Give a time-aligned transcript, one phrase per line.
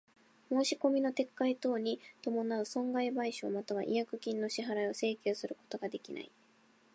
[0.49, 6.31] 申込みの撤回等に伴う損害賠償又は違約金の支払を請求することができない。